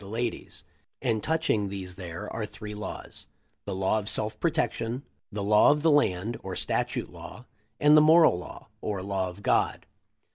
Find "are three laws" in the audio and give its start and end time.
2.33-3.27